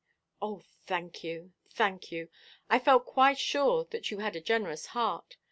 [0.41, 2.29] "Oh, thank you, thank you!
[2.71, 5.37] I felt quite sure that you had a generous heart.